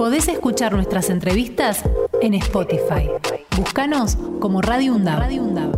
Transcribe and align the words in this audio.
Podés 0.00 0.28
escuchar 0.28 0.72
nuestras 0.72 1.10
entrevistas 1.10 1.84
en 2.22 2.32
Spotify. 2.32 3.10
Búscanos 3.54 4.16
como 4.40 4.62
Radio 4.62 4.94
UNDAB. 4.94 5.18
Radio 5.18 5.42
UNDAB. 5.42 5.76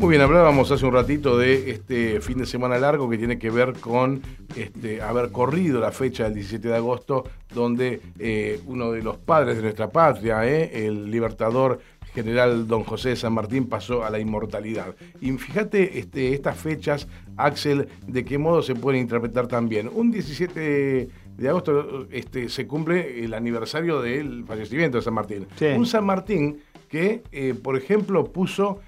Muy 0.00 0.08
bien, 0.08 0.22
hablábamos 0.22 0.72
hace 0.72 0.84
un 0.84 0.92
ratito 0.92 1.38
de 1.38 1.70
este 1.70 2.20
fin 2.20 2.38
de 2.38 2.46
semana 2.46 2.78
largo 2.78 3.08
que 3.08 3.16
tiene 3.16 3.38
que 3.38 3.50
ver 3.50 3.74
con 3.74 4.22
este, 4.56 5.02
haber 5.02 5.30
corrido 5.30 5.78
la 5.78 5.92
fecha 5.92 6.24
del 6.24 6.34
17 6.34 6.66
de 6.66 6.74
agosto, 6.74 7.28
donde 7.54 8.00
eh, 8.18 8.60
uno 8.66 8.90
de 8.90 9.04
los 9.04 9.18
padres 9.18 9.54
de 9.54 9.62
nuestra 9.62 9.88
patria, 9.88 10.44
eh, 10.48 10.84
el 10.84 11.08
libertador 11.12 11.78
general 12.14 12.66
don 12.66 12.84
José 12.84 13.10
de 13.10 13.16
San 13.16 13.32
Martín, 13.32 13.68
pasó 13.68 14.04
a 14.04 14.10
la 14.10 14.18
inmortalidad. 14.18 14.94
Y 15.20 15.32
fíjate 15.32 15.98
este, 15.98 16.34
estas 16.34 16.58
fechas, 16.58 17.08
Axel, 17.36 17.88
de 18.06 18.24
qué 18.24 18.38
modo 18.38 18.62
se 18.62 18.74
pueden 18.74 19.00
interpretar 19.00 19.46
también. 19.46 19.90
Un 19.92 20.10
17 20.10 21.08
de 21.36 21.48
agosto 21.48 22.06
este, 22.10 22.48
se 22.48 22.66
cumple 22.66 23.24
el 23.24 23.34
aniversario 23.34 24.00
del 24.02 24.44
fallecimiento 24.44 24.98
de 24.98 25.02
San 25.02 25.14
Martín. 25.14 25.46
Un 25.76 25.86
San 25.86 26.04
Martín 26.04 26.60
que, 26.88 27.22
eh, 27.32 27.54
por 27.54 27.76
ejemplo, 27.76 28.24
puso 28.24 28.80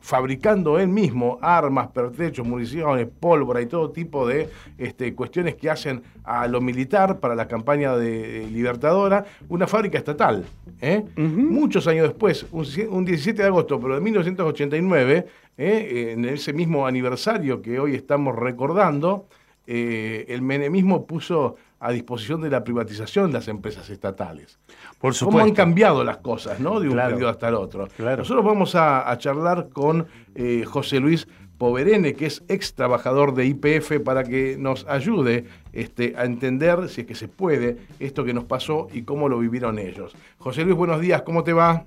fabricando 0.00 0.78
él 0.78 0.88
mismo 0.88 1.38
armas, 1.42 1.88
pertrechos, 1.88 2.46
municiones, 2.46 3.06
pólvora 3.20 3.60
y 3.60 3.66
todo 3.66 3.90
tipo 3.90 4.26
de 4.26 4.48
este, 4.78 5.14
cuestiones 5.14 5.54
que 5.56 5.70
hacen 5.70 6.02
a 6.24 6.46
lo 6.46 6.60
militar 6.60 7.20
para 7.20 7.34
la 7.34 7.48
campaña 7.48 7.96
de, 7.96 8.48
Libertadora, 8.50 9.24
una 9.48 9.66
fábrica 9.66 9.98
estatal. 9.98 10.44
¿eh? 10.80 11.04
Muchos 11.16 11.86
años 11.86 12.08
después, 12.08 12.46
un, 12.52 13.04
17 13.04 13.42
de 13.42 13.48
agosto, 13.48 13.80
pero 13.80 13.94
de 13.94 14.00
1989, 14.00 15.26
¿eh? 15.58 16.12
en 16.12 16.24
ese 16.24 16.52
mismo 16.52 16.86
aniversario 16.86 17.62
que 17.62 17.78
hoy 17.78 17.94
estamos 17.94 18.36
recordando, 18.36 19.26
eh, 19.66 20.24
el 20.28 20.42
menemismo 20.42 21.06
puso 21.06 21.56
a 21.80 21.92
disposición 21.92 22.42
de 22.42 22.50
la 22.50 22.62
privatización 22.62 23.28
de 23.28 23.38
las 23.38 23.48
empresas 23.48 23.88
estatales. 23.88 24.60
Por 25.00 25.14
supuesto. 25.14 25.38
Cómo 25.38 25.40
han 25.40 25.54
cambiado 25.54 26.04
las 26.04 26.18
cosas, 26.18 26.60
¿no? 26.60 26.78
De 26.78 26.88
un 26.88 26.96
periodo 26.96 27.30
hasta 27.30 27.48
el 27.48 27.54
otro. 27.54 27.88
Nosotros 27.98 28.44
vamos 28.44 28.74
a, 28.74 29.16
charlar 29.18 29.70
con 29.70 30.06
eh, 30.34 30.64
José 30.66 31.00
Luis 31.00 31.26
Poverene, 31.56 32.14
que 32.14 32.26
es 32.26 32.44
ex 32.48 32.74
trabajador 32.74 33.34
de 33.34 33.46
IPF, 33.46 34.00
para 34.04 34.24
que 34.24 34.56
nos 34.58 34.86
ayude 34.88 35.44
este, 35.72 36.14
a 36.16 36.24
entender, 36.24 36.88
si 36.88 37.02
es 37.02 37.06
que 37.06 37.14
se 37.14 37.28
puede, 37.28 37.78
esto 37.98 38.24
que 38.24 38.34
nos 38.34 38.44
pasó 38.44 38.88
y 38.92 39.02
cómo 39.02 39.28
lo 39.28 39.38
vivieron 39.38 39.78
ellos. 39.78 40.14
José 40.38 40.64
Luis, 40.64 40.76
buenos 40.76 41.00
días, 41.00 41.22
¿cómo 41.22 41.44
te 41.44 41.52
va? 41.52 41.84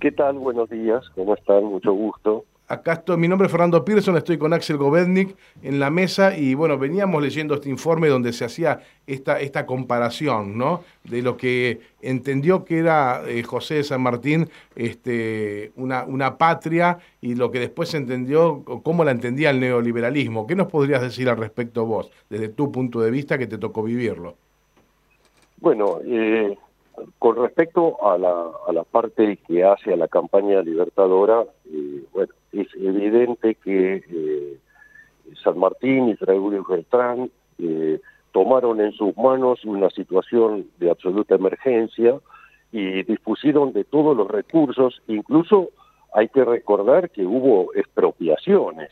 ¿Qué 0.00 0.12
tal? 0.12 0.38
Buenos 0.38 0.68
días, 0.68 1.08
¿cómo 1.14 1.34
están? 1.34 1.64
Mucho 1.64 1.92
gusto. 1.92 2.44
Acá 2.72 2.94
estoy, 2.94 3.18
mi 3.18 3.28
nombre 3.28 3.44
es 3.44 3.52
Fernando 3.52 3.84
Pearson, 3.84 4.16
estoy 4.16 4.38
con 4.38 4.54
Axel 4.54 4.78
Govednik 4.78 5.36
en 5.62 5.78
la 5.78 5.90
mesa 5.90 6.34
y 6.34 6.54
bueno, 6.54 6.78
veníamos 6.78 7.22
leyendo 7.22 7.52
este 7.52 7.68
informe 7.68 8.08
donde 8.08 8.32
se 8.32 8.46
hacía 8.46 8.80
esta, 9.06 9.38
esta 9.40 9.66
comparación, 9.66 10.56
¿no? 10.56 10.82
De 11.04 11.20
lo 11.20 11.36
que 11.36 11.80
entendió 12.00 12.64
que 12.64 12.78
era 12.78 13.24
eh, 13.28 13.42
José 13.42 13.74
de 13.74 13.84
San 13.84 14.00
Martín 14.00 14.48
este, 14.74 15.72
una, 15.76 16.04
una 16.04 16.38
patria 16.38 16.96
y 17.20 17.34
lo 17.34 17.50
que 17.50 17.60
después 17.60 17.90
se 17.90 17.98
entendió, 17.98 18.62
cómo 18.82 19.04
la 19.04 19.10
entendía 19.10 19.50
el 19.50 19.60
neoliberalismo. 19.60 20.46
¿Qué 20.46 20.56
nos 20.56 20.68
podrías 20.68 21.02
decir 21.02 21.28
al 21.28 21.36
respecto 21.36 21.84
vos, 21.84 22.10
desde 22.30 22.48
tu 22.48 22.72
punto 22.72 23.02
de 23.02 23.10
vista 23.10 23.36
que 23.36 23.46
te 23.46 23.58
tocó 23.58 23.82
vivirlo? 23.82 24.36
Bueno, 25.58 25.98
eh, 26.06 26.56
con 27.18 27.36
respecto 27.36 28.02
a 28.02 28.16
la, 28.16 28.50
a 28.66 28.72
la 28.72 28.84
parte 28.84 29.36
que 29.46 29.62
hace 29.62 29.92
a 29.92 29.96
la 29.96 30.08
campaña 30.08 30.62
libertadora, 30.62 31.44
eh, 31.70 31.91
bueno, 32.12 32.32
es 32.52 32.68
evidente 32.74 33.54
que 33.56 34.04
eh, 34.08 34.58
San 35.42 35.58
Martín 35.58 36.08
y 36.08 36.16
Fray 36.16 36.38
Beltrán 36.68 37.30
eh, 37.58 38.00
tomaron 38.32 38.80
en 38.80 38.92
sus 38.92 39.16
manos 39.16 39.64
una 39.64 39.90
situación 39.90 40.66
de 40.78 40.90
absoluta 40.90 41.34
emergencia 41.34 42.18
y 42.70 43.02
dispusieron 43.02 43.72
de 43.72 43.84
todos 43.84 44.16
los 44.16 44.28
recursos, 44.30 45.02
incluso 45.06 45.70
hay 46.14 46.28
que 46.28 46.44
recordar 46.44 47.10
que 47.10 47.24
hubo 47.24 47.72
expropiaciones 47.74 48.90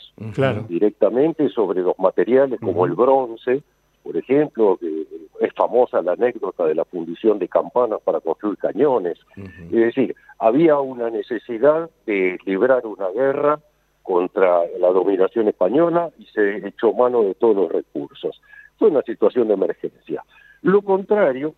directamente 0.69 1.49
sobre 1.51 1.83
los 1.83 1.99
materiales 1.99 2.61
como 2.61 2.87
el 2.87 2.93
bronce, 2.93 3.63
por 4.03 4.17
ejemplo, 4.17 4.79
que 4.79 5.07
es 5.41 5.53
famosa 5.55 6.01
la 6.01 6.13
anécdota 6.13 6.65
de 6.65 6.75
la 6.75 6.85
fundición 6.87 7.39
de 7.39 7.49
campanas 7.49 8.01
para 8.03 8.21
construir 8.21 8.57
cañones. 8.57 9.19
Es 9.37 9.71
decir, 9.71 10.15
había 10.41 10.79
una 10.81 11.11
necesidad 11.11 11.91
de 12.07 12.39
librar 12.47 12.87
una 12.87 13.09
guerra 13.11 13.61
contra 14.03 14.67
la 14.79 14.89
dominación 14.89 15.49
española 15.49 16.11
y 16.19 16.25
se 16.27 16.67
echó 16.67 16.95
mano 16.95 17.23
de 17.23 17.35
todos 17.35 17.55
los 17.55 17.71
recursos. 17.71 18.41
Fue 18.79 18.89
una 18.89 19.03
situación 19.03 19.49
de 19.49 19.55
emergencia. 19.55 20.25
Lo 20.63 20.81
contrario 20.81 21.55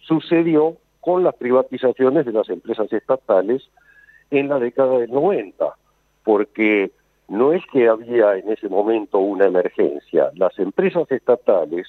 sucedió 0.00 0.76
con 1.00 1.24
las 1.24 1.34
privatizaciones 1.34 2.24
de 2.24 2.32
las 2.32 2.48
empresas 2.48 2.90
estatales 2.92 3.68
en 4.30 4.48
la 4.48 4.60
década 4.60 4.98
del 4.98 5.10
90, 5.10 5.74
porque 6.24 6.92
no 7.28 7.52
es 7.52 7.62
que 7.72 7.88
había 7.88 8.36
en 8.36 8.50
ese 8.50 8.68
momento 8.68 9.18
una 9.18 9.46
emergencia, 9.46 10.30
las 10.36 10.56
empresas 10.60 11.10
estatales 11.10 11.88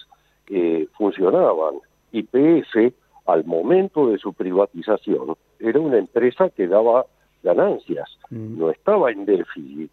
eh, 0.49 0.87
funcionaban. 0.97 1.75
YPF, 2.11 2.93
al 3.27 3.45
momento 3.45 4.09
de 4.09 4.17
su 4.17 4.33
privatización, 4.33 5.35
era 5.69 5.79
una 5.79 5.97
empresa 5.97 6.49
que 6.49 6.67
daba 6.67 7.05
ganancias, 7.43 8.09
mm. 8.29 8.59
no 8.59 8.69
estaba 8.69 9.11
en 9.11 9.25
déficit. 9.25 9.91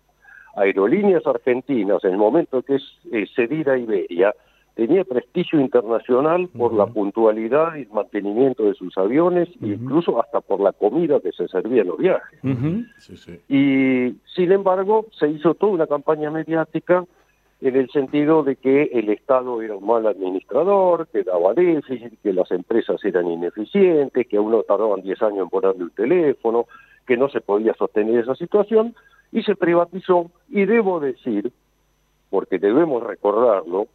Aerolíneas 0.56 1.26
Argentinas, 1.26 2.03
en 2.04 2.12
el 2.12 2.19
momento 2.19 2.62
que 2.62 2.76
es 2.76 2.82
eh, 3.12 3.26
cedida 3.34 3.75
a 3.75 3.78
Iberia, 3.78 4.34
tenía 4.75 5.04
prestigio 5.04 5.60
internacional 5.60 6.48
por 6.48 6.72
la 6.72 6.86
puntualidad 6.86 7.75
y 7.76 7.82
el 7.82 7.91
mantenimiento 7.91 8.64
de 8.64 8.75
sus 8.75 8.97
aviones, 8.97 9.48
incluso 9.60 10.20
hasta 10.20 10.41
por 10.41 10.60
la 10.60 10.72
comida 10.72 11.20
que 11.20 11.32
se 11.32 11.48
servía 11.48 11.82
en 11.82 11.88
los 11.88 11.98
viajes. 11.98 12.41
Y 13.48 14.14
sin 14.34 14.53
embargo, 14.53 15.06
se 15.19 15.28
hizo 15.28 15.54
toda 15.54 15.72
una 15.72 15.86
campaña 15.86 16.30
mediática 16.30 17.04
en 17.60 17.76
el 17.76 17.91
sentido 17.91 18.43
de 18.43 18.56
que 18.56 18.84
el 18.93 19.10
Estado 19.10 19.60
era 19.60 19.76
un 19.76 19.87
mal 19.87 20.06
administrador, 20.06 21.09
que 21.09 21.22
daba 21.22 21.53
déficit, 21.53 22.15
que 22.22 22.32
las 22.32 22.50
empresas 22.50 23.04
eran 23.04 23.26
ineficientes, 23.26 24.26
que 24.26 24.37
a 24.38 24.41
uno 24.41 24.62
tardaban 24.62 25.03
10 25.03 25.22
años 25.22 25.43
en 25.43 25.50
ponerle 25.50 25.84
un 25.84 25.91
teléfono, 25.91 26.66
que 27.06 27.16
no 27.16 27.28
se 27.28 27.41
podía 27.41 27.75
sostener 27.75 28.21
esa 28.21 28.34
situación, 28.34 28.94
y 29.31 29.43
se 29.43 29.56
privatizó. 29.56 30.31
Y 30.48 30.65
debo 30.65 31.00
decir, 31.00 31.53
porque 32.31 32.59
debemos 32.59 33.03
recordarlo, 33.03 33.88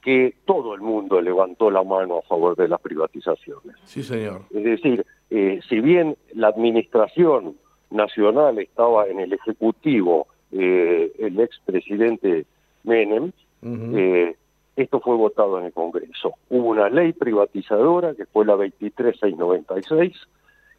que 0.00 0.34
todo 0.44 0.74
el 0.74 0.80
mundo 0.80 1.20
levantó 1.20 1.70
la 1.70 1.84
mano 1.84 2.18
a 2.18 2.22
favor 2.22 2.56
de 2.56 2.68
las 2.68 2.80
privatizaciones. 2.80 3.76
Sí, 3.84 4.02
señor. 4.02 4.42
Es 4.50 4.64
decir, 4.64 5.06
eh, 5.30 5.60
si 5.68 5.80
bien 5.80 6.16
la 6.34 6.48
administración 6.48 7.56
nacional 7.90 8.58
estaba 8.58 9.06
en 9.06 9.20
el 9.20 9.32
Ejecutivo, 9.32 10.26
eh, 10.50 11.12
el 11.18 11.38
expresidente 11.38 12.46
Menem, 12.84 13.32
eh, 13.62 14.36
esto 14.76 15.00
fue 15.00 15.16
votado 15.16 15.58
en 15.58 15.66
el 15.66 15.72
Congreso. 15.72 16.34
Hubo 16.48 16.70
una 16.70 16.88
ley 16.88 17.12
privatizadora, 17.12 18.14
que 18.14 18.26
fue 18.26 18.44
la 18.44 18.56
23696, 18.56 20.16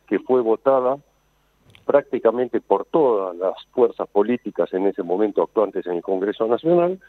que 0.08 0.19
fue 0.19 0.42
votada 0.42 0.97
prácticamente 1.86 2.62
por 2.62 2.86
todas 2.86 3.36
las 3.36 3.53
fuerzas 3.72 4.08
políticas 4.08 4.74
en 4.74 4.88
ese 4.88 5.03
momento 5.03 5.44
actuantes 5.44 5.86
en 5.86 5.97
el 5.97 6.02
Congreso 6.02 6.47
Nacional 6.47 7.00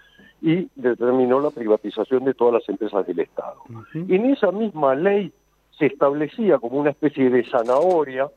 y 0.42 0.68
determinó 0.74 1.40
la 1.40 1.50
privatización 1.50 2.24
de 2.24 2.34
todas 2.34 2.54
las 2.54 2.68
empresas 2.68 3.06
del 3.06 3.20
Estado. 3.20 3.56
En 3.94 4.26
esa 4.26 4.50
misma 4.50 4.94
ley 4.94 5.32
se 5.78 5.86
establecía 5.86 6.58
como 6.58 6.78
una 6.78 6.90
especie 6.90 7.30
de 7.30 7.44
zanahoria 7.48 8.28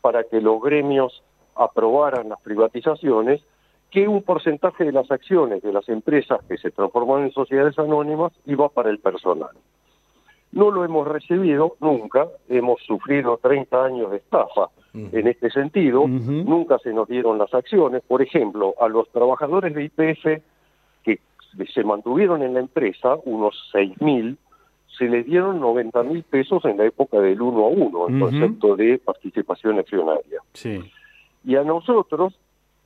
para 0.00 0.24
que 0.24 0.40
los 0.40 0.60
gremios 0.60 1.22
aprobaran 1.54 2.28
las 2.28 2.40
privatizaciones 2.40 3.40
que 3.94 4.08
un 4.08 4.22
porcentaje 4.24 4.84
de 4.84 4.90
las 4.90 5.08
acciones 5.12 5.62
de 5.62 5.72
las 5.72 5.88
empresas 5.88 6.40
que 6.48 6.58
se 6.58 6.72
transforman 6.72 7.22
en 7.22 7.30
sociedades 7.30 7.78
anónimas 7.78 8.32
iba 8.44 8.68
para 8.68 8.90
el 8.90 8.98
personal. 8.98 9.50
No 10.50 10.72
lo 10.72 10.84
hemos 10.84 11.06
recibido 11.06 11.76
nunca, 11.80 12.26
hemos 12.48 12.82
sufrido 12.82 13.38
30 13.40 13.84
años 13.84 14.10
de 14.10 14.16
estafa 14.16 14.70
en 14.94 15.28
este 15.28 15.48
sentido, 15.50 16.08
nunca 16.08 16.78
se 16.80 16.92
nos 16.92 17.08
dieron 17.08 17.38
las 17.38 17.54
acciones. 17.54 18.02
Por 18.02 18.20
ejemplo, 18.20 18.74
a 18.80 18.88
los 18.88 19.08
trabajadores 19.10 19.72
de 19.74 19.84
IPF 19.84 20.42
que 21.04 21.20
se 21.72 21.84
mantuvieron 21.84 22.42
en 22.42 22.54
la 22.54 22.60
empresa, 22.60 23.14
unos 23.24 23.54
6.000, 23.72 24.36
se 24.98 25.04
les 25.04 25.24
dieron 25.24 25.60
90 25.60 26.02
mil 26.02 26.24
pesos 26.24 26.64
en 26.64 26.78
la 26.78 26.86
época 26.86 27.20
del 27.20 27.40
1 27.40 27.64
a 27.64 27.68
1, 27.68 28.08
en 28.08 28.20
concepto 28.20 28.74
de 28.74 28.98
participación 28.98 29.78
accionaria. 29.78 30.40
Y 31.44 31.54
a 31.56 31.62
nosotros, 31.62 32.34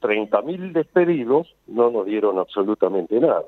30 0.00 0.43
mil 0.43 0.73
despedidos, 0.73 1.55
no 1.67 1.91
nos 1.91 2.06
dieron 2.06 2.39
absolutamente 2.39 3.19
nada. 3.21 3.45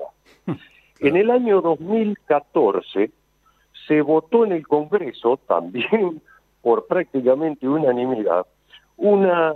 En 0.98 1.16
el 1.16 1.30
año 1.30 1.60
2014 1.60 3.10
se 3.86 4.02
votó 4.02 4.44
en 4.44 4.52
el 4.52 4.66
Congreso, 4.66 5.38
también 5.46 6.22
por 6.62 6.86
prácticamente 6.86 7.68
unanimidad, 7.68 8.46
una 8.96 9.54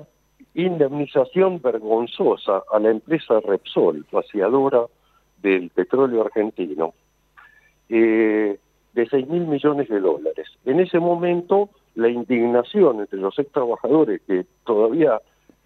indemnización 0.55 1.61
vergonzosa 1.61 2.63
a 2.73 2.79
la 2.79 2.91
empresa 2.91 3.41
Repsol, 3.41 4.07
vaciadora 4.11 4.87
del 5.43 5.71
petróleo 5.71 6.23
argentino 6.23 6.95
eh, 7.89 8.59
de 8.95 9.07
6 9.09 9.29
mil 9.29 9.47
millones 9.47 9.89
de 9.89 10.01
dólares. 10.01 10.49
En 10.65 10.81
ese 10.81 10.99
momento, 11.01 11.69
la 11.95 12.09
indignación 12.09 13.01
entre 13.01 13.19
los 13.19 13.39
ex 13.39 13.51
trabajadores 13.53 14.23
que 14.23 14.47
todavía 14.65 15.21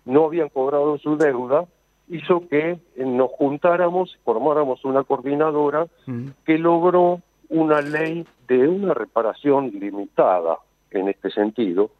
no 0.09 0.25
habían 0.25 0.49
cobrado 0.49 0.99
su 0.99 1.17
deuda 1.17 1.67
hizo 2.09 2.49
que 2.49 2.79
nos 2.97 3.31
juntáramos, 3.33 4.19
formáramos 4.25 4.85
una 4.85 5.05
coordinadora 5.05 5.87
que 6.45 6.59
logró 6.59 7.21
una 7.51 7.81
ley 7.81 8.27
de 8.47 8.67
una 8.67 8.95
reparación 8.95 9.71
limitada 9.79 10.59
en 10.91 11.09
este 11.09 11.31
sentido, 11.31 11.91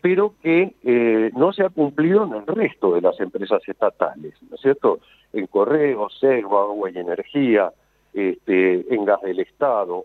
pero 0.00 0.34
que 0.42 0.74
eh, 0.84 1.30
no 1.34 1.52
se 1.52 1.64
ha 1.64 1.70
cumplido 1.70 2.24
en 2.24 2.34
el 2.34 2.46
resto 2.46 2.94
de 2.94 3.00
las 3.00 3.18
empresas 3.20 3.60
estatales, 3.66 4.34
¿no 4.48 4.54
es 4.54 4.60
cierto? 4.60 5.00
En 5.32 5.46
Correos, 5.48 6.16
Segua, 6.20 6.62
Agua 6.62 6.90
y 6.90 6.98
Energía, 6.98 7.72
este, 8.12 8.94
en 8.94 9.04
Gas 9.04 9.22
del 9.22 9.40
Estado, 9.40 10.04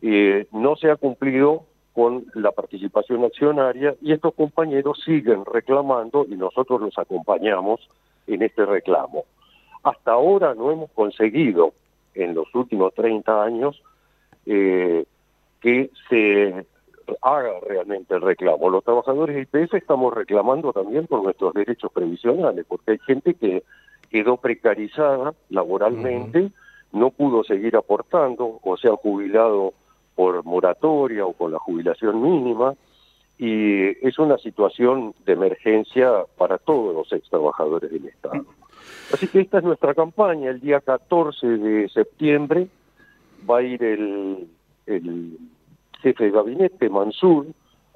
eh, 0.00 0.46
no 0.52 0.76
se 0.76 0.90
ha 0.90 0.96
cumplido 0.96 1.64
con 1.92 2.26
la 2.34 2.52
participación 2.52 3.24
accionaria 3.24 3.94
y 4.00 4.12
estos 4.12 4.34
compañeros 4.34 5.00
siguen 5.04 5.44
reclamando 5.44 6.24
y 6.28 6.36
nosotros 6.36 6.80
los 6.80 6.96
acompañamos 6.98 7.80
en 8.26 8.42
este 8.42 8.64
reclamo. 8.64 9.24
Hasta 9.82 10.12
ahora 10.12 10.54
no 10.54 10.70
hemos 10.70 10.90
conseguido 10.92 11.72
en 12.14 12.34
los 12.34 12.54
últimos 12.54 12.94
30 12.94 13.42
años 13.42 13.82
eh, 14.46 15.04
que 15.60 15.90
se 16.08 16.66
haga 17.22 17.60
realmente 17.66 18.14
el 18.14 18.20
reclamo. 18.20 18.70
Los 18.70 18.84
trabajadores 18.84 19.36
de 19.36 19.42
IPF 19.42 19.74
estamos 19.74 20.14
reclamando 20.14 20.72
también 20.72 21.06
por 21.06 21.22
nuestros 21.22 21.54
derechos 21.54 21.90
previsionales, 21.92 22.64
porque 22.68 22.92
hay 22.92 22.98
gente 22.98 23.34
que 23.34 23.62
quedó 24.10 24.36
precarizada 24.36 25.34
laboralmente, 25.48 26.50
no 26.92 27.10
pudo 27.10 27.44
seguir 27.44 27.76
aportando 27.76 28.58
o 28.62 28.76
se 28.76 28.88
ha 28.88 28.96
jubilado 28.96 29.72
por 30.20 30.44
moratoria 30.44 31.24
o 31.24 31.32
con 31.32 31.50
la 31.50 31.58
jubilación 31.58 32.20
mínima, 32.20 32.74
y 33.38 34.06
es 34.06 34.18
una 34.18 34.36
situación 34.36 35.14
de 35.24 35.32
emergencia 35.32 36.26
para 36.36 36.58
todos 36.58 36.94
los 36.94 37.10
ex 37.10 37.30
trabajadores 37.30 37.90
del 37.90 38.04
Estado. 38.04 38.44
Así 39.14 39.28
que 39.28 39.40
esta 39.40 39.56
es 39.56 39.64
nuestra 39.64 39.94
campaña. 39.94 40.50
El 40.50 40.60
día 40.60 40.80
14 40.82 41.46
de 41.46 41.88
septiembre 41.88 42.68
va 43.48 43.60
a 43.60 43.62
ir 43.62 43.82
el, 43.82 44.46
el 44.84 45.38
jefe 46.02 46.24
de 46.24 46.30
gabinete, 46.32 46.90
Mansur, 46.90 47.46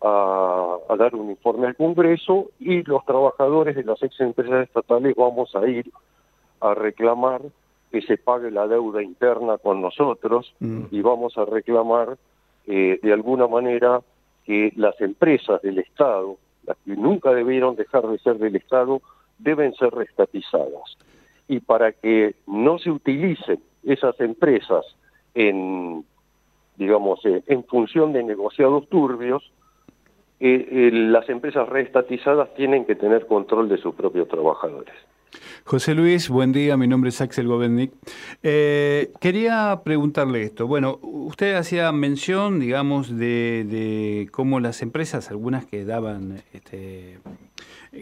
a, 0.03 0.79
dar 0.99 1.15
un 1.15 1.29
informe 1.29 1.67
al 1.67 1.77
Congreso 1.77 2.53
y 2.59 2.85
los 2.85 3.05
trabajadores 3.05 3.77
de 3.77 3.85
las 3.85 4.03
ex 4.03 4.19
empresas 4.21 4.67
estatales 4.67 5.15
vamos 5.15 5.55
a 5.55 5.69
ir 5.69 5.93
a 6.63 6.73
reclamar 6.73 7.43
que 7.95 8.03
se 8.03 8.19
pague 8.19 8.51
la 8.51 8.67
deuda 8.67 9.05
interna 9.05 9.57
con 9.57 9.81
nosotros 9.81 10.53
mm. 10.59 10.87
y 10.91 11.01
vamos 11.01 11.39
a 11.39 11.45
reclamar 11.45 12.19
eh, 12.67 12.99
de 13.01 13.13
alguna 13.13 13.47
manera 13.47 14.01
que 14.45 14.73
las 14.75 15.01
empresas 15.01 15.63
del 15.63 15.79
Estado, 15.79 16.37
las 16.67 16.77
que 16.85 16.97
nunca 16.97 17.31
debieron 17.31 17.77
dejar 17.77 18.09
de 18.09 18.19
ser 18.19 18.39
del 18.39 18.57
Estado, 18.57 19.01
deben 19.39 19.75
ser 19.75 19.91
restatizadas. 19.95 20.99
Y 21.47 21.61
para 21.61 21.93
que 21.93 22.35
no 22.49 22.81
se 22.81 22.91
utilicen 22.91 23.61
esas 23.85 24.19
empresas 24.21 24.85
en 25.35 26.05
digamos, 26.77 27.25
eh, 27.25 27.45
en 27.47 27.63
función 27.63 28.13
de 28.13 28.25
negociados 28.25 28.89
turbios, 28.89 29.53
eh, 30.41 30.67
eh, 30.71 30.91
las 30.93 31.29
empresas 31.29 31.69
reestatizadas 31.69 32.53
tienen 32.55 32.85
que 32.85 32.97
tener 32.97 33.27
control 33.27 33.69
de 33.69 33.79
sus 33.79 33.95
propios 33.95 34.27
trabajadores. 34.29 34.95
José 35.65 35.95
Luis, 35.95 36.29
buen 36.29 36.53
día, 36.53 36.77
mi 36.77 36.87
nombre 36.87 37.11
es 37.11 37.21
Axel 37.21 37.47
Govennik. 37.47 37.93
quería 38.43 39.81
preguntarle 39.85 40.43
esto. 40.43 40.67
Bueno, 40.67 40.99
usted 41.03 41.55
hacía 41.55 41.91
mención, 41.93 42.61
digamos, 42.61 43.09
de, 43.09 43.65
de 43.69 44.29
cómo 44.31 44.61
las 44.61 44.83
empresas, 44.83 45.31
algunas 45.31 45.67
que 45.67 45.85
daban 45.85 46.43
este, 46.53 47.19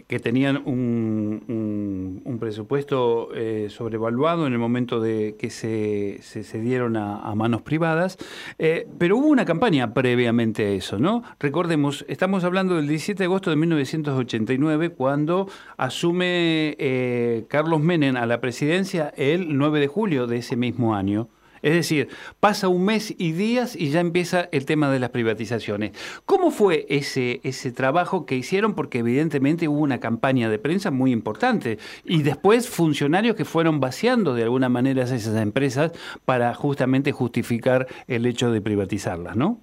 que 0.07 0.19
tenían 0.19 0.61
un, 0.65 2.21
un, 2.25 2.39
presupuesto 2.39 3.29
eh, 3.33 3.67
sobrevaluado 3.69 4.47
en 4.47 4.53
el 4.53 4.59
momento 4.59 4.99
de 4.99 5.35
que 5.39 5.49
se, 5.49 6.19
se 6.21 6.59
dieron 6.59 6.97
a, 6.97 7.33
manos 7.35 7.61
privadas, 7.61 8.17
eh, 8.59 8.87
pero 8.97 9.17
hubo 9.17 9.27
una 9.27 9.45
campaña 9.45 9.93
previamente 9.93 10.65
a 10.65 10.69
eso, 10.69 10.99
¿no? 10.99 11.23
Recordemos, 11.39 12.05
estamos 12.07 12.43
hablando 12.43 12.75
del 12.75 12.87
17 12.87 13.17
de 13.19 13.25
agosto 13.25 13.49
de 13.49 13.55
1989, 13.55 14.89
cuando 14.89 15.47
asume 15.77 16.75
eh, 16.79 17.45
Carlos 17.47 17.81
Menem 17.81 18.17
a 18.17 18.25
la 18.25 18.41
presidencia 18.41 19.13
el 19.15 19.57
9 19.57 19.79
de 19.79 19.87
julio 19.87 20.27
de 20.27 20.37
ese 20.37 20.55
mismo 20.55 20.95
año. 20.95 21.29
Es 21.63 21.73
decir, 21.73 22.09
pasa 22.39 22.67
un 22.67 22.85
mes 22.85 23.15
y 23.17 23.31
días 23.31 23.75
y 23.75 23.89
ya 23.89 24.01
empieza 24.01 24.49
el 24.51 24.65
tema 24.65 24.91
de 24.91 24.99
las 24.99 25.09
privatizaciones. 25.09 25.93
¿Cómo 26.25 26.51
fue 26.51 26.85
ese, 26.89 27.39
ese 27.43 27.71
trabajo 27.71 28.25
que 28.25 28.35
hicieron? 28.35 28.75
Porque 28.75 28.99
evidentemente 28.99 29.67
hubo 29.67 29.79
una 29.79 29.99
campaña 29.99 30.49
de 30.49 30.59
prensa 30.59 30.91
muy 30.91 31.11
importante 31.11 31.79
y 32.03 32.21
después 32.21 32.69
funcionarios 32.69 33.35
que 33.35 33.45
fueron 33.45 33.79
vaciando 33.79 34.35
de 34.35 34.43
alguna 34.43 34.69
manera 34.69 35.03
esas 35.03 35.35
empresas 35.41 35.93
para 36.25 36.53
justamente 36.53 37.11
justificar 37.11 37.87
el 38.07 38.25
hecho 38.25 38.51
de 38.51 38.61
privatizarlas, 38.61 39.35
¿no? 39.35 39.57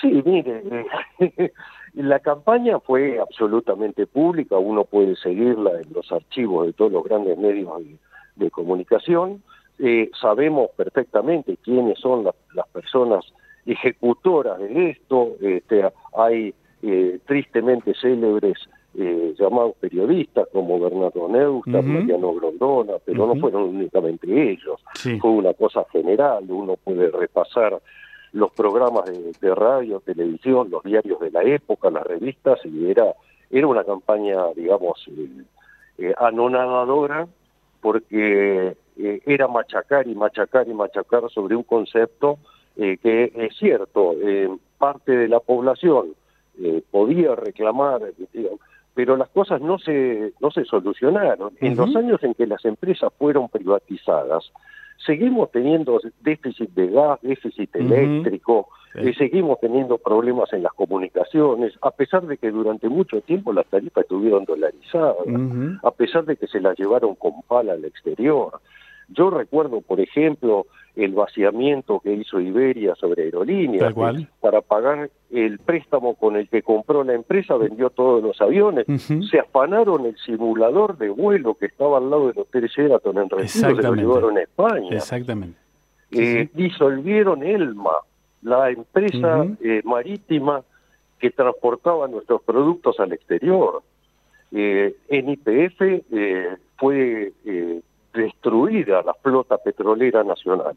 Sí, 0.00 0.22
mire, 0.24 0.62
la 1.94 2.18
campaña 2.20 2.80
fue 2.80 3.18
absolutamente 3.20 4.06
pública, 4.06 4.56
uno 4.58 4.84
puede 4.84 5.16
seguirla 5.16 5.72
en 5.80 5.92
los 5.92 6.10
archivos 6.10 6.66
de 6.66 6.72
todos 6.72 6.92
los 6.92 7.04
grandes 7.04 7.36
medios 7.38 7.70
de 8.36 8.50
comunicación. 8.50 9.42
Eh, 9.82 10.10
sabemos 10.20 10.68
perfectamente 10.76 11.56
quiénes 11.64 11.98
son 11.98 12.22
las 12.22 12.68
personas 12.68 13.24
ejecutoras 13.64 14.58
de 14.58 14.90
esto, 14.90 15.36
este, 15.40 15.88
hay 16.14 16.52
eh, 16.82 17.18
tristemente 17.24 17.94
célebres 17.94 18.58
eh, 18.94 19.34
llamados 19.38 19.76
periodistas 19.80 20.48
como 20.52 20.78
Bernardo 20.78 21.28
Neustadt, 21.30 21.82
Mariano 21.82 22.34
Grondona, 22.34 22.94
pero 23.06 23.26
no 23.26 23.36
fueron 23.36 23.62
únicamente 23.62 24.50
ellos, 24.50 24.82
fue 25.18 25.30
una 25.30 25.54
cosa 25.54 25.86
general, 25.90 26.44
uno 26.50 26.76
puede 26.76 27.10
repasar 27.10 27.80
los 28.32 28.52
programas 28.52 29.06
de, 29.06 29.32
de, 29.40 29.54
radio, 29.54 30.00
televisión, 30.00 30.68
los 30.68 30.82
diarios 30.82 31.20
de 31.20 31.30
la 31.30 31.42
época, 31.42 31.90
las 31.90 32.06
revistas, 32.06 32.58
y 32.66 32.90
era, 32.90 33.14
era 33.50 33.66
una 33.66 33.84
campaña, 33.84 34.44
digamos, 34.54 35.06
anonadadora, 36.18 37.26
porque 37.80 38.76
eh, 39.02 39.22
era 39.24 39.48
machacar 39.48 40.06
y 40.06 40.14
machacar 40.14 40.68
y 40.68 40.74
machacar 40.74 41.30
sobre 41.30 41.56
un 41.56 41.62
concepto 41.62 42.38
eh, 42.76 42.98
que 42.98 43.32
es 43.34 43.56
cierto, 43.56 44.14
eh, 44.22 44.48
parte 44.78 45.12
de 45.16 45.28
la 45.28 45.40
población 45.40 46.14
podía 46.90 47.34
reclamar, 47.36 48.02
pero 48.92 49.16
las 49.16 49.30
cosas 49.30 49.62
no 49.62 49.78
se, 49.78 50.34
no 50.40 50.50
se 50.50 50.66
solucionaron. 50.66 51.54
En 51.58 51.74
los 51.74 51.96
años 51.96 52.22
en 52.22 52.34
que 52.34 52.46
las 52.46 52.62
empresas 52.66 53.10
fueron 53.16 53.48
privatizadas, 53.48 54.52
seguimos 55.06 55.50
teniendo 55.52 56.00
déficit 56.20 56.68
de 56.74 56.88
gas, 56.88 57.18
déficit 57.22 57.74
eléctrico, 57.76 58.68
seguimos 59.16 59.58
teniendo 59.60 59.96
problemas 59.96 60.52
en 60.52 60.62
las 60.62 60.72
comunicaciones, 60.74 61.72
a 61.80 61.92
pesar 61.92 62.26
de 62.26 62.36
que 62.36 62.50
durante 62.50 62.90
mucho 62.90 63.22
tiempo 63.22 63.54
las 63.54 63.66
tarifas 63.66 64.02
estuvieron 64.02 64.44
dolarizadas, 64.44 65.16
a 65.82 65.90
pesar 65.92 66.26
de 66.26 66.36
que 66.36 66.46
se 66.46 66.60
las 66.60 66.78
llevaron 66.78 67.14
con 67.14 67.40
pala 67.48 67.72
al 67.72 67.86
exterior. 67.86 68.60
Yo 69.10 69.30
recuerdo, 69.30 69.80
por 69.80 70.00
ejemplo, 70.00 70.66
el 70.96 71.12
vaciamiento 71.12 72.00
que 72.00 72.12
hizo 72.12 72.40
Iberia 72.40 72.94
sobre 72.94 73.24
aerolíneas 73.24 73.94
para 74.40 74.60
pagar 74.60 75.10
el 75.30 75.58
préstamo 75.58 76.14
con 76.14 76.36
el 76.36 76.48
que 76.48 76.62
compró 76.62 77.04
la 77.04 77.14
empresa, 77.14 77.56
vendió 77.56 77.90
todos 77.90 78.22
los 78.22 78.40
aviones, 78.40 78.86
se 79.30 79.38
afanaron 79.38 80.06
el 80.06 80.16
simulador 80.18 80.98
de 80.98 81.08
vuelo 81.08 81.54
que 81.54 81.66
estaba 81.66 81.98
al 81.98 82.10
lado 82.10 82.28
del 82.28 82.38
hotel 82.38 82.68
Sheraton 82.68 83.18
en 83.18 83.30
Retiro, 83.30 83.48
se 83.48 83.82
lo 83.82 83.94
llevaron 83.94 84.36
a 84.36 84.42
España. 84.42 84.96
Exactamente. 84.96 85.58
Eh, 86.12 86.48
disolvieron 86.54 87.42
Elma, 87.44 87.92
la 88.42 88.70
empresa 88.70 89.46
eh, 89.62 89.80
marítima 89.84 90.62
que 91.18 91.30
transportaba 91.30 92.08
nuestros 92.08 92.42
productos 92.42 92.98
al 92.98 93.12
exterior. 93.12 93.82
Eh, 94.52 94.96
en 95.08 95.28
IPF 95.30 95.80
fue 96.76 97.32
destruida 98.12 99.02
la 99.02 99.14
flota 99.14 99.58
petrolera 99.58 100.24
nacional. 100.24 100.76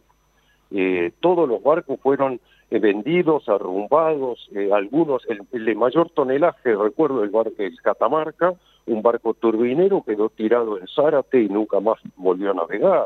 Eh, 0.72 1.12
todos 1.20 1.48
los 1.48 1.62
barcos 1.62 2.00
fueron 2.02 2.40
eh, 2.72 2.80
vendidos, 2.80 3.48
arrumbados, 3.48 4.50
eh, 4.56 4.70
algunos, 4.74 5.22
el, 5.28 5.66
de 5.66 5.76
mayor 5.76 6.10
tonelaje, 6.10 6.76
recuerdo 6.76 7.24
el 7.24 7.30
barco, 7.30 7.54
el 7.60 7.80
Catamarca, 7.82 8.54
un 8.88 9.02
barco 9.04 9.36
turbinero 9.36 10.04
quedó 10.04 10.30
tirado 10.30 10.80
en 10.80 10.88
Zárate 10.88 11.44
y 11.44 11.48
nunca 11.48 11.80
más 11.80 12.00
volvió 12.16 12.52
a 12.52 12.56
navegar, 12.56 13.06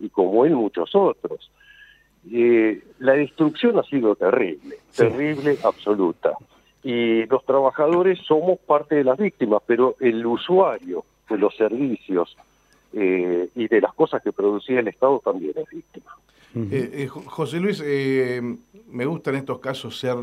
y 0.00 0.08
como 0.08 0.44
él 0.44 0.54
muchos 0.54 0.94
otros. 0.94 1.50
la 2.24 3.12
destrucción 3.12 3.78
ha 3.78 3.84
sido 3.84 4.16
terrible, 4.16 4.76
terrible, 4.94 5.56
absoluta. 5.62 6.32
Y 6.82 7.24
los 7.26 7.44
trabajadores 7.46 8.18
somos 8.26 8.58
parte 8.58 8.96
de 8.96 9.04
las 9.04 9.16
víctimas, 9.16 9.62
pero 9.66 9.94
el 10.00 10.26
usuario 10.26 11.04
de 11.30 11.38
los 11.38 11.56
servicios, 11.56 12.36
eh, 12.96 13.48
y 13.56 13.66
de 13.66 13.80
las 13.80 13.92
cosas 13.94 14.22
que 14.22 14.32
producía 14.32 14.78
el 14.78 14.86
Estado 14.86 15.20
también 15.24 15.52
es 15.56 15.68
víctima. 15.68 16.16
Eh, 16.54 16.90
eh, 16.92 17.08
José 17.08 17.58
Luis, 17.58 17.82
me 18.88 19.06
gusta 19.06 19.30
en 19.30 19.36
estos 19.36 19.58
casos 19.58 19.98
ser 19.98 20.16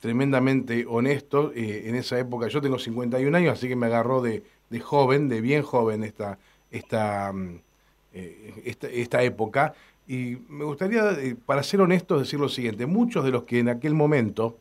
tremendamente 0.00 0.86
honesto. 0.88 1.52
en 1.54 1.94
esa 1.94 2.18
época, 2.18 2.48
yo 2.48 2.62
tengo 2.62 2.78
51 2.78 3.36
años, 3.36 3.52
así 3.52 3.68
que 3.68 3.76
me 3.76 3.86
agarró 3.86 4.22
de, 4.22 4.42
joven, 4.80 5.28
de 5.28 5.42
bien 5.42 5.62
joven 5.62 6.02
esta, 6.02 6.38
esta, 6.70 7.30
mm, 7.32 7.60
esta, 8.64 8.88
esta 8.88 9.22
época. 9.22 9.74
Y 10.08 10.38
me 10.48 10.64
gustaría, 10.64 11.14
para 11.44 11.62
ser 11.62 11.82
honesto, 11.82 12.18
decir 12.18 12.40
lo 12.40 12.48
siguiente. 12.48 12.86
Muchos 12.86 13.22
de 13.22 13.32
los 13.32 13.42
que 13.42 13.58
en 13.58 13.68
aquel 13.68 13.92
momento 13.92 14.56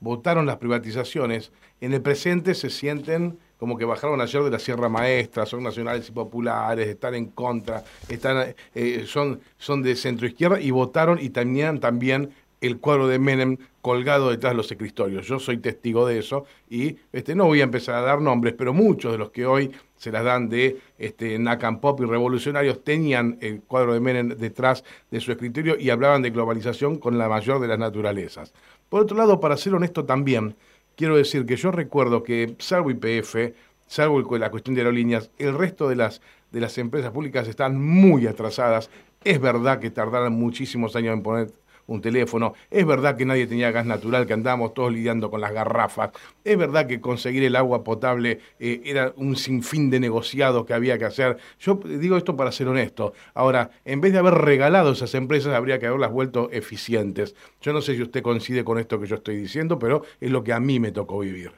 votaron 0.00 0.46
las 0.46 0.56
privatizaciones, 0.56 1.52
en 1.82 1.92
el 1.92 2.00
presente 2.00 2.54
se 2.54 2.70
sienten 2.70 3.38
como 3.60 3.76
que 3.76 3.84
bajaron 3.84 4.20
ayer 4.22 4.42
de 4.42 4.50
la 4.50 4.58
Sierra 4.58 4.88
Maestra, 4.88 5.44
son 5.44 5.62
nacionales 5.62 6.08
y 6.08 6.12
populares, 6.12 6.88
están 6.88 7.14
en 7.14 7.26
contra, 7.26 7.84
están, 8.08 8.54
eh, 8.74 9.04
son, 9.06 9.40
son 9.58 9.82
de 9.82 9.94
centro 9.94 10.26
izquierda 10.26 10.58
y 10.58 10.70
votaron 10.70 11.18
y 11.20 11.28
tenían 11.28 11.78
también 11.78 12.30
el 12.62 12.78
cuadro 12.78 13.06
de 13.06 13.18
Menem 13.18 13.58
colgado 13.82 14.30
detrás 14.30 14.52
de 14.52 14.56
los 14.56 14.70
escritorios. 14.70 15.26
Yo 15.26 15.38
soy 15.38 15.58
testigo 15.58 16.06
de 16.06 16.18
eso 16.18 16.44
y 16.70 16.96
este, 17.12 17.34
no 17.34 17.46
voy 17.46 17.60
a 17.60 17.64
empezar 17.64 17.96
a 17.96 18.00
dar 18.00 18.20
nombres, 18.20 18.54
pero 18.56 18.72
muchos 18.72 19.12
de 19.12 19.18
los 19.18 19.30
que 19.30 19.44
hoy 19.44 19.70
se 19.96 20.10
las 20.10 20.24
dan 20.24 20.48
de 20.48 20.78
este, 20.98 21.38
Pop 21.80 22.00
y 22.00 22.06
revolucionarios 22.06 22.82
tenían 22.82 23.36
el 23.42 23.60
cuadro 23.60 23.92
de 23.92 24.00
Menem 24.00 24.28
detrás 24.28 24.84
de 25.10 25.20
su 25.20 25.32
escritorio 25.32 25.78
y 25.78 25.90
hablaban 25.90 26.22
de 26.22 26.30
globalización 26.30 26.96
con 26.96 27.18
la 27.18 27.28
mayor 27.28 27.60
de 27.60 27.68
las 27.68 27.78
naturalezas. 27.78 28.54
Por 28.88 29.02
otro 29.02 29.16
lado, 29.18 29.38
para 29.38 29.56
ser 29.58 29.74
honesto 29.74 30.04
también, 30.04 30.56
quiero 31.00 31.16
decir 31.16 31.46
que 31.46 31.56
yo 31.56 31.70
recuerdo 31.70 32.22
que, 32.22 32.56
salvo 32.58 32.90
IPF, 32.90 33.54
salvo 33.86 34.20
la 34.36 34.50
cuestión 34.50 34.74
de 34.74 34.82
aerolíneas, 34.82 35.30
el 35.38 35.56
resto 35.56 35.88
de 35.88 35.96
las, 35.96 36.20
de 36.50 36.60
las 36.60 36.76
empresas 36.76 37.10
públicas 37.10 37.48
están 37.48 37.80
muy 37.82 38.26
atrasadas. 38.26 38.90
Es 39.24 39.40
verdad 39.40 39.80
que 39.80 39.90
tardaron 39.90 40.34
muchísimos 40.34 40.94
años 40.96 41.14
en 41.14 41.22
poner 41.22 41.52
un 41.90 42.00
teléfono. 42.00 42.54
Es 42.70 42.86
verdad 42.86 43.16
que 43.16 43.26
nadie 43.26 43.46
tenía 43.46 43.70
gas 43.70 43.84
natural, 43.84 44.26
que 44.26 44.32
andábamos 44.32 44.74
todos 44.74 44.92
lidiando 44.92 45.30
con 45.30 45.40
las 45.40 45.52
garrafas. 45.52 46.10
Es 46.44 46.56
verdad 46.56 46.86
que 46.86 47.00
conseguir 47.00 47.42
el 47.44 47.56
agua 47.56 47.82
potable 47.82 48.38
eh, 48.58 48.80
era 48.84 49.12
un 49.16 49.36
sinfín 49.36 49.90
de 49.90 50.00
negociados 50.00 50.64
que 50.64 50.72
había 50.72 50.98
que 50.98 51.04
hacer. 51.04 51.36
Yo 51.58 51.80
digo 51.84 52.16
esto 52.16 52.36
para 52.36 52.52
ser 52.52 52.68
honesto. 52.68 53.12
Ahora, 53.34 53.70
en 53.84 54.00
vez 54.00 54.12
de 54.12 54.20
haber 54.20 54.34
regalado 54.34 54.92
esas 54.92 55.14
empresas, 55.14 55.54
habría 55.54 55.78
que 55.78 55.86
haberlas 55.86 56.12
vuelto 56.12 56.48
eficientes. 56.52 57.34
Yo 57.60 57.72
no 57.72 57.80
sé 57.80 57.96
si 57.96 58.02
usted 58.02 58.22
coincide 58.22 58.64
con 58.64 58.78
esto 58.78 59.00
que 59.00 59.06
yo 59.06 59.16
estoy 59.16 59.36
diciendo, 59.36 59.78
pero 59.78 60.02
es 60.20 60.30
lo 60.30 60.44
que 60.44 60.52
a 60.52 60.60
mí 60.60 60.78
me 60.78 60.92
tocó 60.92 61.18
vivir. 61.18 61.50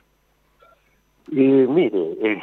Eh, 1.30 1.66
mire, 1.68 2.40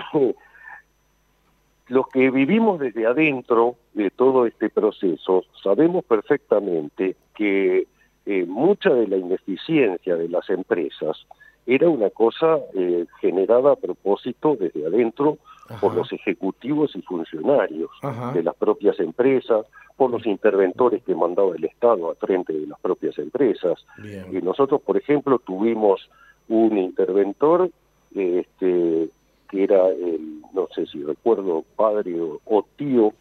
los 1.88 2.08
que 2.08 2.30
vivimos 2.30 2.80
desde 2.80 3.08
adentro 3.08 3.76
de 3.94 4.12
todo 4.12 4.46
este 4.46 4.70
proceso 4.70 5.44
sabemos 5.64 6.06
perfectamente 6.06 7.16
que 7.40 7.88
eh, 8.26 8.46
mucha 8.46 8.90
de 8.90 9.08
la 9.08 9.16
ineficiencia 9.16 10.18
de 10.18 10.28
las 10.28 10.50
empresas 10.50 11.26
era 11.66 11.88
una 11.88 12.10
cosa 12.10 12.60
eh, 12.74 13.06
generada 13.22 13.72
a 13.72 13.76
propósito 13.78 14.58
desde 14.60 14.86
adentro 14.86 15.38
por 15.80 15.94
los 15.94 16.12
ejecutivos 16.12 16.96
y 16.96 17.02
funcionarios 17.04 17.92
de 18.34 18.42
las 18.42 18.56
propias 18.56 19.00
empresas, 19.00 19.68
por 19.96 20.10
los 20.10 20.26
interventores 20.26 21.04
que 21.04 21.14
mandaba 21.14 21.56
el 21.56 21.64
Estado 21.64 22.10
a 22.10 22.16
frente 22.16 22.54
de 22.54 22.66
las 22.66 22.80
propias 22.80 23.18
empresas. 23.20 23.86
Y 24.32 24.42
nosotros, 24.42 24.82
por 24.82 24.98
ejemplo, 24.98 25.38
tuvimos 25.38 26.10
un 26.48 26.76
interventor 26.78 27.70
este, 28.16 29.10
que 29.50 29.64
era, 29.64 29.90
el, 29.90 30.42
no 30.54 30.68
sé 30.74 30.88
si 30.88 31.04
recuerdo, 31.04 31.64
padre 31.76 32.16
o, 32.20 32.66
tío 32.76 33.14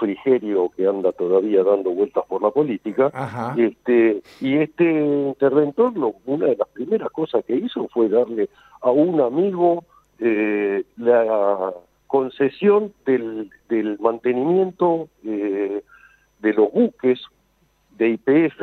frigerio 0.00 0.70
que 0.74 0.86
anda 0.86 1.12
todavía 1.12 1.62
dando 1.62 1.90
vueltas 1.90 2.24
por 2.26 2.42
la 2.42 2.50
política. 2.50 3.12
Este, 3.56 4.22
y 4.40 4.56
este 4.56 4.84
interventor, 4.84 5.96
lo, 5.96 6.14
una 6.26 6.46
de 6.46 6.56
las 6.56 6.68
primeras 6.68 7.10
cosas 7.10 7.44
que 7.44 7.54
hizo 7.54 7.86
fue 7.88 8.08
darle 8.08 8.48
a 8.80 8.90
un 8.90 9.20
amigo 9.20 9.84
eh, 10.18 10.84
la 10.96 11.72
concesión 12.06 12.92
del, 13.06 13.50
del 13.68 13.98
mantenimiento 14.00 15.08
eh, 15.24 15.82
de 16.40 16.52
los 16.54 16.72
buques 16.72 17.20
de 17.96 18.08
IPF 18.08 18.58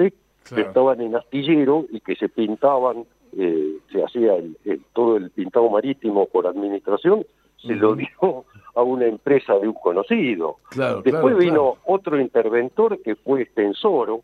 que 0.56 0.62
estaban 0.62 1.00
en 1.02 1.16
astillero 1.16 1.86
y 1.92 2.00
que 2.00 2.16
se 2.16 2.30
pintaban 2.30 3.06
eh, 3.38 3.78
se 3.92 4.04
hacía 4.04 4.36
el, 4.36 4.58
todo 4.94 5.18
el 5.18 5.30
pintado 5.30 5.70
marítimo 5.70 6.26
por 6.26 6.48
administración, 6.48 7.26
se 7.58 7.76
lo 7.76 7.96
dio 7.96 8.46
a 8.78 8.84
una 8.84 9.08
empresa 9.08 9.56
de 9.56 9.68
un 9.68 9.74
conocido. 9.74 10.58
Después 11.04 11.36
vino 11.36 11.78
otro 11.86 12.20
interventor 12.20 13.02
que 13.02 13.16
fue 13.16 13.42
Extensoro. 13.42 14.22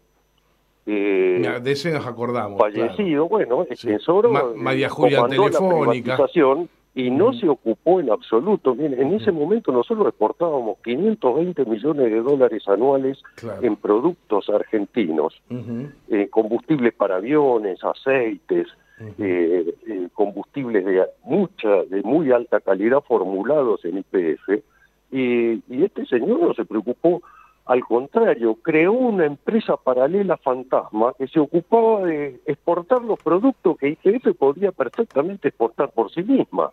Eh, 0.85 1.59
de 1.61 1.71
ese 1.71 1.91
nos 1.91 2.05
acordamos. 2.05 2.59
Fallecido, 2.59 3.27
bueno, 3.27 3.63
Extensoro. 3.63 4.29
María 4.55 4.89
Julia 4.89 5.25
Telefónica. 5.27 6.17
y 6.93 7.09
no 7.09 7.33
se 7.33 7.49
ocupó 7.49 7.99
en 7.99 8.11
absoluto. 8.11 8.75
Bien, 8.75 8.93
en 8.93 9.13
ese 9.13 9.31
momento 9.31 9.71
nosotros 9.71 10.07
exportábamos 10.09 10.77
520 10.83 11.65
millones 11.65 12.11
de 12.11 12.21
dólares 12.21 12.67
anuales 12.67 13.17
en 13.63 13.75
productos 13.75 14.49
argentinos, 14.49 15.41
eh, 16.09 16.27
combustibles 16.29 16.93
para 16.93 17.15
aviones, 17.15 17.83
aceites, 17.83 18.67
eh, 19.17 19.75
eh, 19.87 20.07
combustibles 20.13 20.85
de 20.85 21.05
mucha, 21.23 21.83
de 21.89 22.01
muy 22.03 22.31
alta 22.31 22.59
calidad 22.59 23.01
formulados 23.01 23.83
en 23.85 23.99
IPF, 23.99 24.63
y, 25.11 25.83
este 25.83 26.05
señor 26.07 26.39
no 26.39 26.53
se 26.53 26.65
preocupó, 26.65 27.21
al 27.65 27.81
contrario, 27.83 28.55
creó 28.61 28.93
una 28.93 29.25
empresa 29.25 29.77
paralela 29.77 30.37
fantasma 30.37 31.13
que 31.17 31.27
se 31.27 31.39
ocupaba 31.39 32.05
de 32.05 32.39
exportar 32.45 33.01
los 33.03 33.21
productos 33.21 33.77
que 33.77 33.89
IPF 33.89 34.35
podía 34.37 34.71
perfectamente 34.71 35.49
exportar 35.49 35.91
por 35.91 36.11
sí 36.11 36.23
misma. 36.23 36.71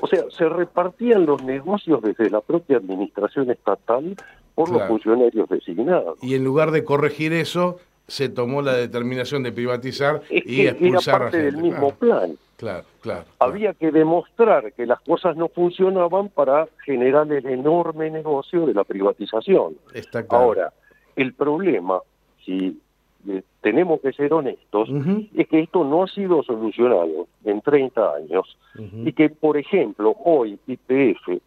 O 0.00 0.06
sea, 0.06 0.24
se 0.30 0.48
repartían 0.48 1.26
los 1.26 1.42
negocios 1.42 2.00
desde 2.00 2.30
la 2.30 2.40
propia 2.40 2.76
administración 2.76 3.50
estatal 3.50 4.14
por 4.54 4.70
los 4.70 4.86
funcionarios 4.86 5.48
designados. 5.48 6.18
Y 6.22 6.34
en 6.34 6.44
lugar 6.44 6.70
de 6.70 6.84
corregir 6.84 7.32
eso, 7.32 7.78
se 8.06 8.28
tomó 8.28 8.62
la 8.62 8.74
determinación 8.74 9.42
de 9.42 9.52
privatizar 9.52 10.22
y 10.30 10.66
expulsar 10.66 11.14
era 11.14 11.24
parte 11.24 11.42
del 11.42 11.56
mismo 11.56 11.94
plan. 11.94 12.36
Claro, 12.56 12.84
claro, 13.02 13.24
Había 13.38 13.74
que 13.74 13.90
demostrar 13.90 14.72
que 14.72 14.86
las 14.86 15.00
cosas 15.00 15.36
no 15.36 15.48
funcionaban 15.48 16.30
para 16.30 16.66
generar 16.84 17.30
el 17.30 17.46
enorme 17.46 18.10
negocio 18.10 18.64
de 18.64 18.72
la 18.72 18.84
privatización. 18.84 19.76
Está 19.92 20.26
claro. 20.26 20.44
Ahora, 20.44 20.72
el 21.16 21.34
problema, 21.34 22.00
si 22.44 22.80
eh, 23.28 23.42
tenemos 23.60 24.00
que 24.00 24.12
ser 24.12 24.32
honestos, 24.32 24.88
es 25.36 25.48
que 25.48 25.60
esto 25.60 25.84
no 25.84 26.04
ha 26.04 26.08
sido 26.08 26.42
solucionado 26.44 27.26
en 27.44 27.60
30 27.60 28.14
años 28.14 28.56
y 29.04 29.12
que, 29.12 29.28
por 29.28 29.58
ejemplo, 29.58 30.14
hoy 30.24 30.58
IPF 30.66 31.42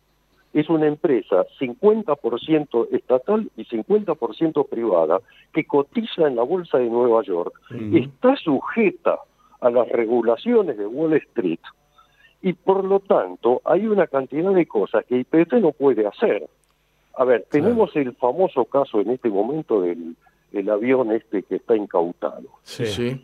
es 0.54 0.70
una 0.70 0.88
empresa 0.88 1.46
50% 1.60 2.88
estatal 2.92 3.50
y 3.56 3.66
50% 3.66 4.68
privada 4.68 5.20
que 5.54 5.66
cotiza 5.66 6.28
en 6.28 6.36
la 6.36 6.44
Bolsa 6.44 6.80
de 6.80 6.90
Nueva 6.90 7.24
York, 7.24 7.54
está 7.94 8.36
sujeta 8.38 9.20
a 9.62 9.70
las 9.70 9.88
regulaciones 9.90 10.78
de 10.78 10.88
Wall 10.88 11.14
Street 11.14 11.60
y 12.42 12.54
por 12.54 12.84
lo 12.84 13.00
tanto 13.00 13.62
hay 13.66 13.86
una 13.86 14.08
cantidad 14.08 14.52
de 14.52 14.66
cosas 14.66 15.06
que 15.06 15.18
IPF 15.18 15.54
no 15.62 15.72
puede 15.72 16.08
hacer. 16.08 16.48
A 17.16 17.26
ver, 17.26 17.46
tenemos 17.52 17.96
el 17.96 18.16
famoso 18.16 18.66
caso 18.66 19.02
en 19.02 19.12
este 19.12 19.30
momento 19.30 19.82
del 19.82 20.16
el 20.52 20.70
avión 20.70 21.12
este 21.12 21.44
que 21.44 21.58
está 21.58 21.76
incautado. 21.76 22.48
Sí, 22.64 22.86
sí. 22.86 23.22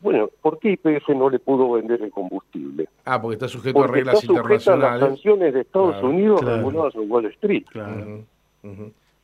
Bueno, 0.00 0.28
¿por 0.42 0.58
qué 0.58 0.72
IPF 0.72 1.08
no 1.10 1.30
le 1.30 1.38
pudo 1.38 1.72
vender 1.72 2.02
el 2.02 2.10
combustible? 2.10 2.88
Ah, 3.04 3.20
porque 3.20 3.34
está 3.34 3.48
sujeto 3.48 3.82
a 3.82 3.86
reglas 3.86 4.16
está 4.16 4.32
internacionales. 4.32 4.84
a 4.84 4.98
las 4.98 5.08
sanciones 5.08 5.54
de 5.54 5.60
Estados 5.60 6.02
Unidos 6.02 6.44
reguladas 6.44 6.94
en 6.94 7.10
Wall 7.10 7.26
Street. 7.26 7.64
Claro. 7.70 8.24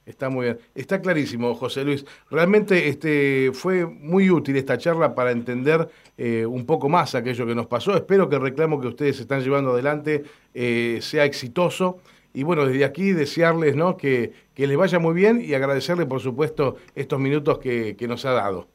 Está 0.04 0.28
muy 0.28 0.46
bien. 0.46 0.58
Está 0.74 1.00
clarísimo, 1.00 1.54
José 1.54 1.84
Luis. 1.84 2.04
Realmente 2.30 2.88
este, 2.88 3.50
fue 3.52 3.86
muy 3.86 4.30
útil 4.30 4.56
esta 4.56 4.76
charla 4.76 5.14
para 5.14 5.30
entender 5.30 5.88
eh, 6.18 6.44
un 6.44 6.66
poco 6.66 6.88
más 6.88 7.14
aquello 7.14 7.46
que 7.46 7.54
nos 7.54 7.66
pasó. 7.66 7.94
Espero 7.94 8.28
que 8.28 8.36
el 8.36 8.42
reclamo 8.42 8.80
que 8.80 8.88
ustedes 8.88 9.20
están 9.20 9.42
llevando 9.42 9.70
adelante 9.70 10.24
eh, 10.54 10.98
sea 11.00 11.24
exitoso. 11.24 11.98
Y 12.34 12.42
bueno, 12.42 12.66
desde 12.66 12.84
aquí 12.84 13.12
desearles 13.12 13.76
¿no? 13.76 13.96
que, 13.96 14.32
que 14.54 14.66
les 14.66 14.76
vaya 14.76 14.98
muy 14.98 15.14
bien 15.14 15.40
y 15.40 15.54
agradecerle, 15.54 16.06
por 16.06 16.20
supuesto, 16.20 16.76
estos 16.96 17.20
minutos 17.20 17.58
que, 17.58 17.94
que 17.94 18.08
nos 18.08 18.24
ha 18.24 18.32
dado. 18.32 18.66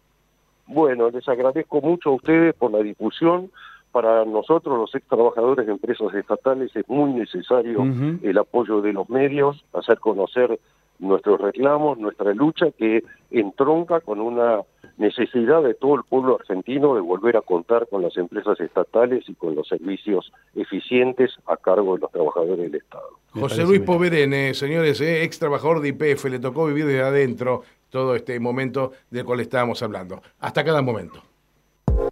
Bueno, 0.68 1.10
les 1.10 1.28
agradezco 1.28 1.82
mucho 1.82 2.10
a 2.10 2.16
ustedes 2.16 2.54
por 2.54 2.72
la 2.72 2.80
difusión. 2.80 3.52
Para 3.92 4.26
nosotros, 4.26 4.78
los 4.78 4.94
ex 4.94 5.08
trabajadores 5.08 5.66
de 5.66 5.72
empresas 5.72 6.14
estatales, 6.14 6.76
es 6.76 6.88
muy 6.88 7.14
necesario 7.14 7.84
el 8.22 8.38
apoyo 8.38 8.82
de 8.82 8.94
los 8.94 9.10
medios, 9.10 9.64
hacer 9.74 9.98
conocer 10.00 10.60
nuestros 11.00 11.40
reclamos, 11.40 11.98
nuestra 11.98 12.34
lucha 12.34 12.68
que 12.78 13.04
entronca 13.32 14.02
con 14.02 14.20
una 14.20 14.62
necesidad 14.98 15.62
de 15.62 15.76
todo 15.76 15.96
el 15.96 16.04
pueblo 16.04 16.38
argentino 16.40 16.96
de 16.96 17.02
volver 17.02 17.38
a 17.38 17.42
contar 17.42 17.88
con 17.88 18.02
las 18.02 18.18
empresas 18.18 18.60
estatales 18.60 19.24
y 19.28 19.36
con 19.36 19.56
los 19.56 19.68
servicios 19.68 20.32
eficientes 20.56 21.32
a 21.46 21.56
cargo 21.56 21.96
de 21.96 22.02
los 22.02 22.12
trabajadores 22.12 22.58
del 22.58 22.76
Estado. 22.76 23.08
José 23.32 23.64
Luis 23.64 23.82
Poverene, 23.82 24.56
señores, 24.56 25.00
eh, 25.02 25.24
ex 25.24 25.38
trabajador 25.38 25.82
de 25.82 25.90
IPF, 25.90 26.26
le 26.26 26.40
tocó 26.40 26.66
vivir 26.66 26.86
desde 26.88 27.04
adentro 27.04 27.62
todo 27.90 28.16
este 28.16 28.40
momento 28.40 28.92
del 29.10 29.26
cual 29.26 29.40
estábamos 29.40 29.82
hablando. 29.84 30.22
Hasta 30.40 30.64
cada 30.64 30.82
momento. 30.82 31.24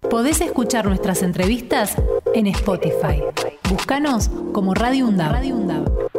Podés 0.09 0.41
escuchar 0.41 0.85
nuestras 0.85 1.21
entrevistas 1.23 1.95
en 2.33 2.47
Spotify. 2.47 3.21
Búscanos 3.69 4.29
como 4.53 4.73
Radio 4.73 5.07
UNDAV. 5.07 6.14